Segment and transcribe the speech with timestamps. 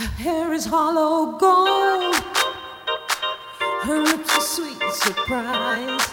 [0.00, 2.14] Her hair is Harlow gold.
[3.82, 6.06] Her lips are sweet surprise.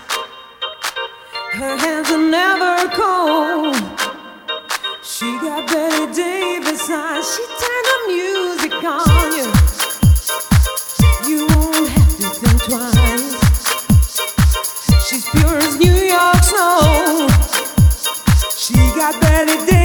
[1.53, 3.77] Her hands are never cold.
[5.01, 7.33] She got Bette Davis eyes.
[7.33, 9.47] She turned the music on you.
[11.29, 13.35] You won't have to think twice.
[15.07, 17.29] She's pure as New York snow.
[18.53, 19.76] She got Bette Davis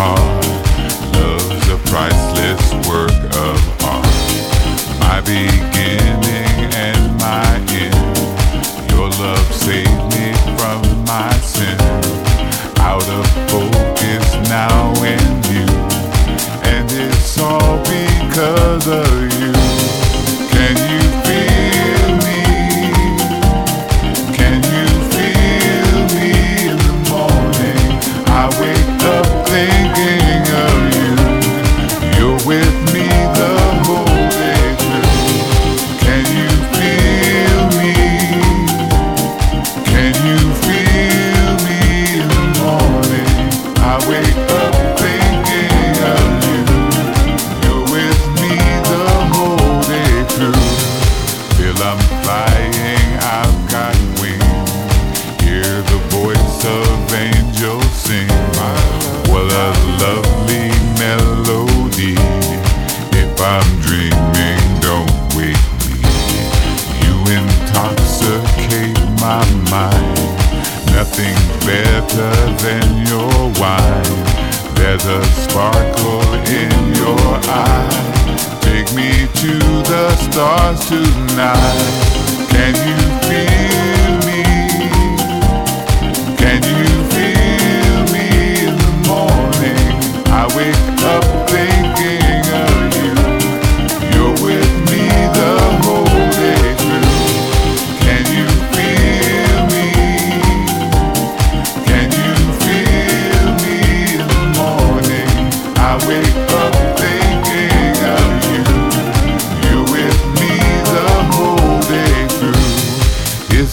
[0.00, 0.46] heart.
[1.14, 4.20] Love's a priceless work of art.
[5.04, 7.50] My beginning and my
[7.84, 8.16] end.
[8.92, 10.26] Your love saved me
[10.56, 11.78] from my sin.
[12.80, 15.68] Out of focus now in you.
[16.72, 19.19] And it's all because of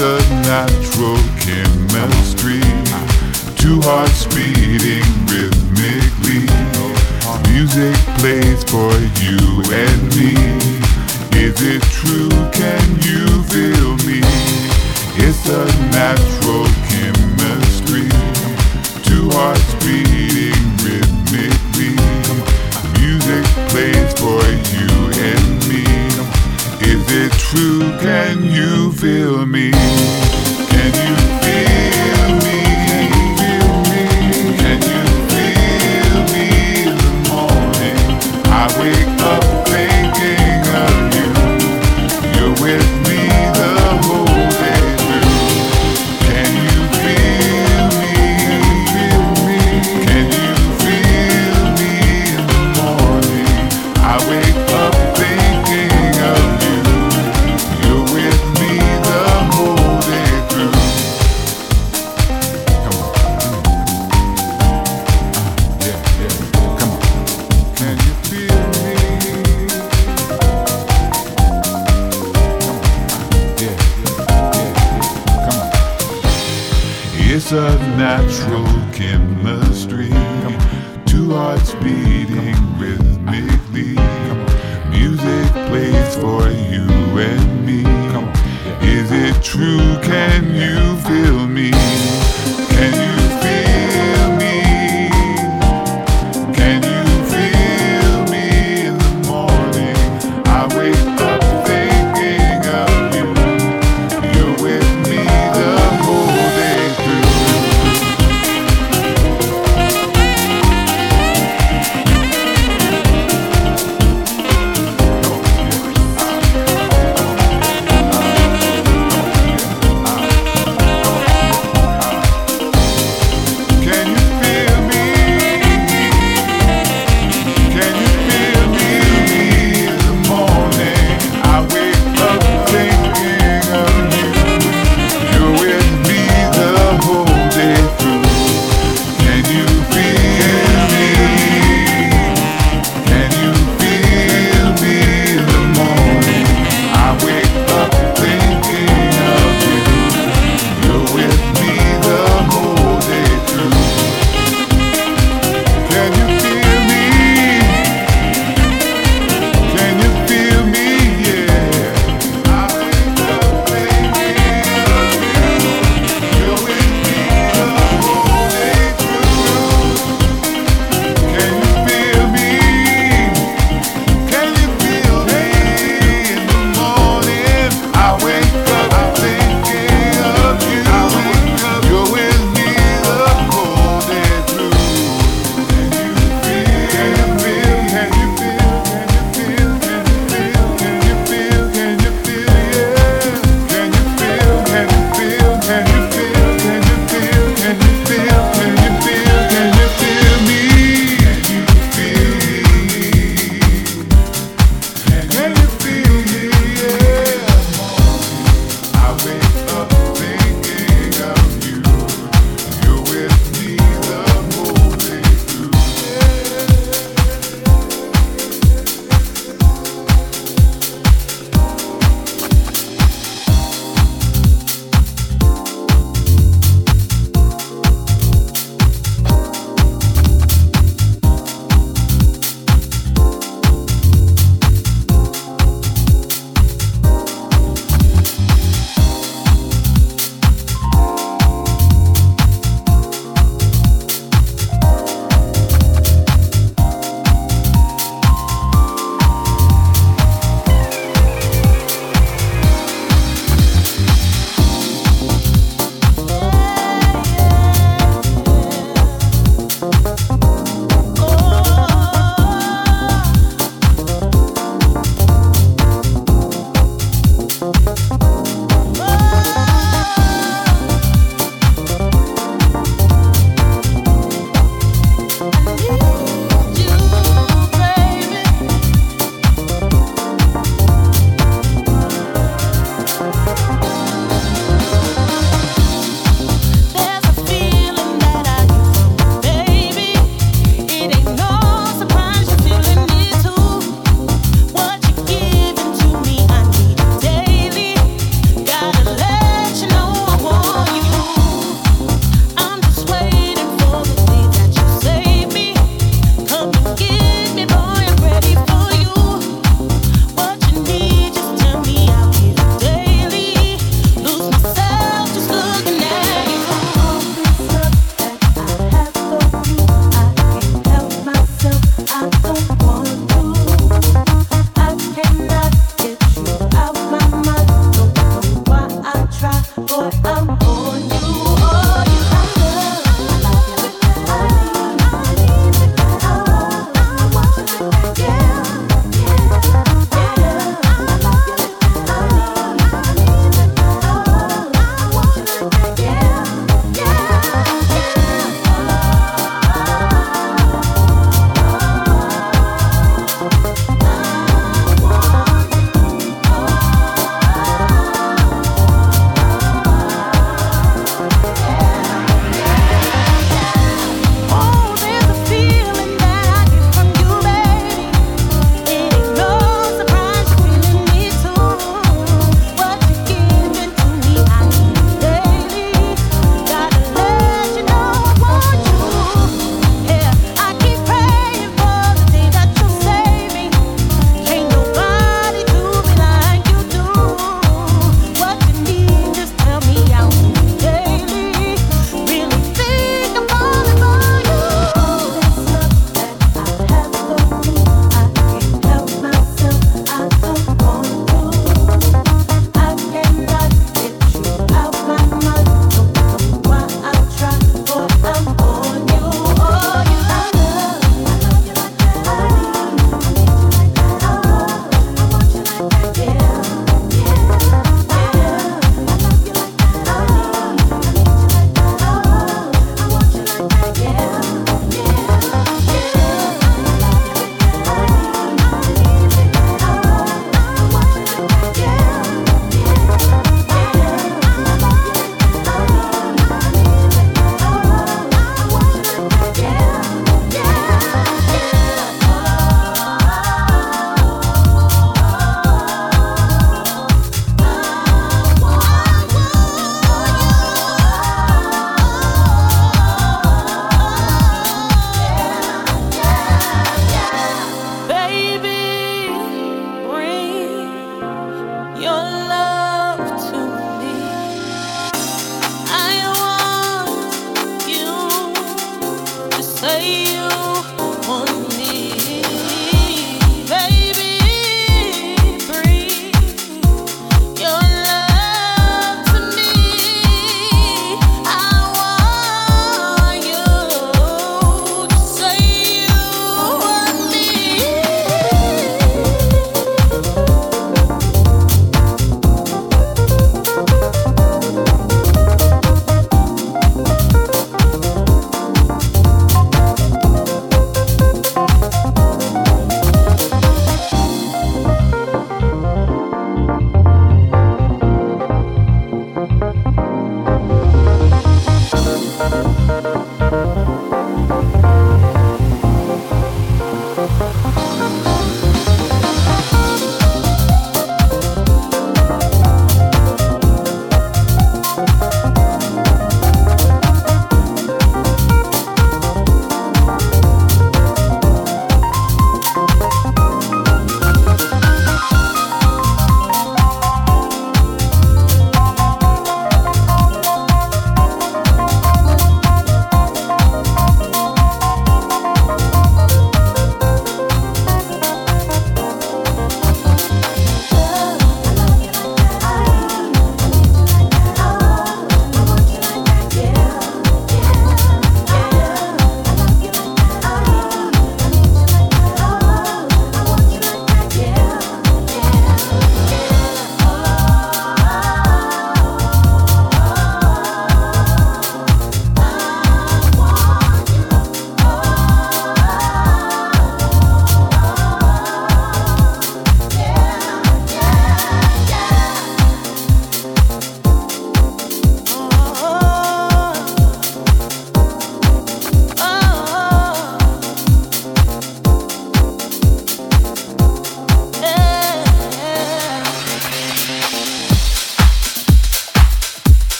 [0.00, 2.60] supernatural chemistry.
[3.56, 6.48] Two hearts beating rhythmically.
[7.52, 10.32] Music plays for you and me.
[11.38, 12.30] Is it true?
[12.50, 14.22] Can you feel me?
[15.20, 18.08] It's a natural chemistry.
[19.04, 20.49] Two hearts beating.
[27.50, 30.29] true, can you feel me?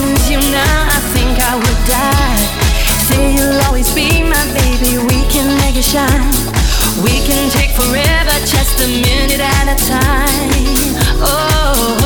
[0.00, 2.40] Lose you now, I think I would die.
[3.06, 6.32] Say you'll always be my baby, we can make it shine.
[7.02, 10.96] We can take forever, just a minute at a time.
[11.20, 12.03] oh.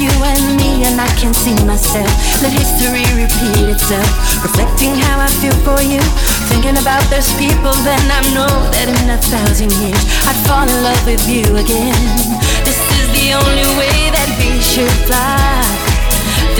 [0.00, 2.10] You and me, and I can see myself.
[2.42, 4.08] Let history repeat itself,
[4.44, 6.00] reflecting how I feel for you.
[6.52, 10.78] Thinking about those people, then I know that in a thousand years I'd fall in
[10.84, 11.96] love with you again.
[12.68, 15.64] This is the only way that we should fly.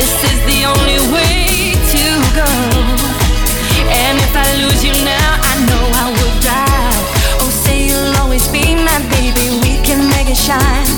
[0.01, 2.49] This is the only way to go.
[3.93, 7.01] And if I lose you now, I know I will die.
[7.45, 10.96] Oh, say you'll always be my baby, we can make it shine.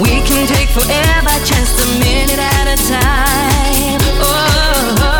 [0.00, 4.00] We can take forever, just a minute at a time.
[4.20, 5.11] Oh, oh, oh.